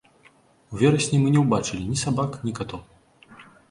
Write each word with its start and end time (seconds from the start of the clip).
У 0.71 0.79
верасні 0.85 1.21
мы 1.25 1.35
не 1.37 1.45
ўбачылі 1.45 1.87
ні 1.93 2.01
сабак, 2.07 2.31
ні 2.51 2.59
катоў. 2.61 2.81